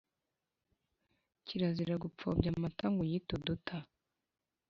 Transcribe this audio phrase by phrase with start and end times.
[1.45, 3.77] Kirazira gupfobya Amata ngo uyite Uduta